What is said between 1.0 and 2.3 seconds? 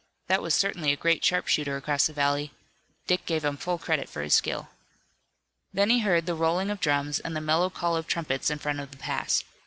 sharpshooter across the